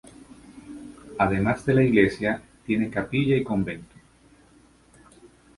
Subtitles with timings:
[1.19, 3.95] Además de la iglesia tiene capilla y convento.